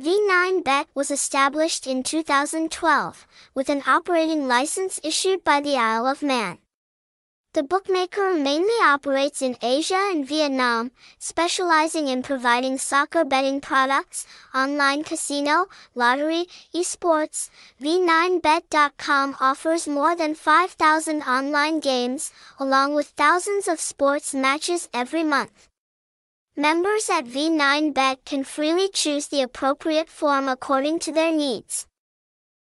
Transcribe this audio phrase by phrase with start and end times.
[0.00, 6.58] V9Bet was established in 2012, with an operating license issued by the Isle of Man.
[7.52, 14.24] The bookmaker mainly operates in Asia and Vietnam, specializing in providing soccer betting products,
[14.54, 15.66] online casino,
[15.96, 17.50] lottery, esports.
[17.82, 22.30] V9Bet.com offers more than 5,000 online games,
[22.60, 25.67] along with thousands of sports matches every month.
[26.58, 31.86] Members at V9Bet can freely choose the appropriate form according to their needs.